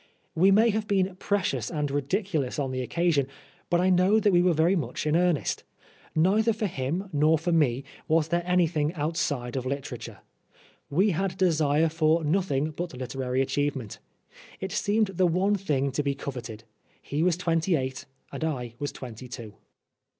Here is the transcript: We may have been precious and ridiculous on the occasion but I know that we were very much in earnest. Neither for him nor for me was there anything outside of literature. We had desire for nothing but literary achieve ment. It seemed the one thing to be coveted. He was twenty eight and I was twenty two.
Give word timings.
We 0.33 0.49
may 0.49 0.71
have 0.71 0.87
been 0.87 1.15
precious 1.17 1.69
and 1.69 1.91
ridiculous 1.91 2.57
on 2.57 2.71
the 2.71 2.81
occasion 2.81 3.27
but 3.69 3.79
I 3.79 3.91
know 3.91 4.19
that 4.19 4.33
we 4.33 4.41
were 4.41 4.51
very 4.55 4.75
much 4.75 5.05
in 5.05 5.15
earnest. 5.15 5.63
Neither 6.15 6.53
for 6.53 6.65
him 6.65 7.07
nor 7.13 7.37
for 7.37 7.51
me 7.51 7.83
was 8.07 8.29
there 8.29 8.41
anything 8.43 8.91
outside 8.95 9.55
of 9.55 9.63
literature. 9.63 10.21
We 10.89 11.11
had 11.11 11.37
desire 11.37 11.87
for 11.87 12.23
nothing 12.23 12.71
but 12.71 12.97
literary 12.97 13.43
achieve 13.43 13.75
ment. 13.75 13.99
It 14.59 14.71
seemed 14.71 15.05
the 15.09 15.27
one 15.27 15.53
thing 15.55 15.91
to 15.91 16.01
be 16.01 16.15
coveted. 16.15 16.63
He 16.99 17.21
was 17.21 17.37
twenty 17.37 17.75
eight 17.75 18.05
and 18.31 18.43
I 18.43 18.73
was 18.79 18.91
twenty 18.91 19.27
two. 19.27 19.53